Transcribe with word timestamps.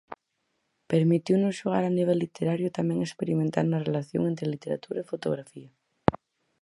Permitiunos 0.91 1.57
xogar 1.59 1.83
a 1.85 1.95
nivel 1.97 2.17
literario 2.23 2.65
e 2.67 2.75
tamén 2.79 2.99
experimentar 3.01 3.65
na 3.67 3.83
relación 3.87 4.23
entre 4.25 4.51
literatura 4.53 4.99
e 5.01 5.09
fotografía. 5.11 5.69